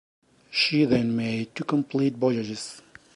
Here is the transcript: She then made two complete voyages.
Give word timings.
She 0.49 0.85
then 0.85 1.15
made 1.15 1.53
two 1.53 1.63
complete 1.63 2.15
voyages. 2.15 2.81